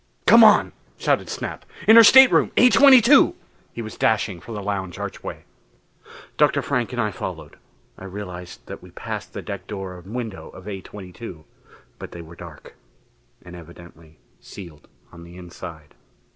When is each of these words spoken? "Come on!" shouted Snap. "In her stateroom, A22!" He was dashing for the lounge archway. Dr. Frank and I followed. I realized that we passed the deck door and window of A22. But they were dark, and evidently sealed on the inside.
"Come 0.25 0.43
on!" 0.43 0.71
shouted 0.97 1.29
Snap. 1.29 1.63
"In 1.87 1.95
her 1.95 2.03
stateroom, 2.03 2.49
A22!" 2.57 3.35
He 3.71 3.83
was 3.83 3.97
dashing 3.99 4.39
for 4.39 4.51
the 4.51 4.63
lounge 4.63 4.97
archway. 4.97 5.45
Dr. 6.37 6.63
Frank 6.63 6.91
and 6.91 6.99
I 6.99 7.11
followed. 7.11 7.57
I 7.99 8.05
realized 8.05 8.65
that 8.65 8.81
we 8.81 8.89
passed 8.89 9.33
the 9.33 9.43
deck 9.43 9.67
door 9.67 9.95
and 9.99 10.15
window 10.15 10.49
of 10.49 10.65
A22. 10.65 11.43
But 11.99 12.13
they 12.13 12.23
were 12.23 12.35
dark, 12.35 12.73
and 13.43 13.55
evidently 13.55 14.17
sealed 14.39 14.87
on 15.11 15.21
the 15.23 15.37
inside. 15.37 15.93